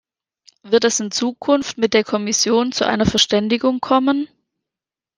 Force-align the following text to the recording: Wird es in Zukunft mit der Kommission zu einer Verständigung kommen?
Wird 0.63 0.83
es 0.85 0.99
in 0.99 1.11
Zukunft 1.11 1.77
mit 1.77 1.93
der 1.93 2.03
Kommission 2.03 2.71
zu 2.71 2.87
einer 2.87 3.05
Verständigung 3.05 3.81
kommen? 3.81 4.27